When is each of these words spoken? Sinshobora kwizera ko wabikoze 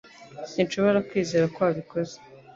Sinshobora 0.51 0.99
kwizera 1.09 1.45
ko 1.53 1.57
wabikoze 1.65 2.15